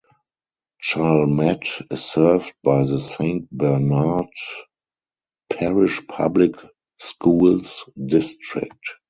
[0.81, 4.25] Chalmette is served by the Saint Bernard
[5.51, 6.55] Parish Public
[6.97, 8.83] Schools district.